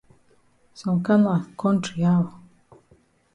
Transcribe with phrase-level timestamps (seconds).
[0.79, 2.23] Some kana kontry how?